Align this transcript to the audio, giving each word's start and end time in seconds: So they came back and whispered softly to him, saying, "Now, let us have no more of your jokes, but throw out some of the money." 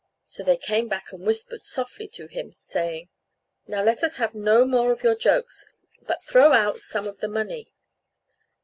So 0.25 0.41
they 0.41 0.57
came 0.57 0.87
back 0.87 1.11
and 1.13 1.21
whispered 1.27 1.61
softly 1.61 2.07
to 2.07 2.25
him, 2.25 2.53
saying, 2.53 3.09
"Now, 3.67 3.83
let 3.83 4.01
us 4.03 4.15
have 4.15 4.33
no 4.33 4.65
more 4.65 4.91
of 4.91 5.03
your 5.03 5.13
jokes, 5.13 5.67
but 6.07 6.23
throw 6.23 6.53
out 6.53 6.79
some 6.81 7.05
of 7.07 7.19
the 7.19 7.27
money." 7.27 7.71